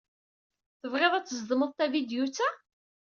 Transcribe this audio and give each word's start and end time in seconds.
Tebɣiḍ 0.79 1.13
ad 1.15 1.23
d-tzedmeḍ 1.25 1.71
tavidyut-a? 1.73 2.49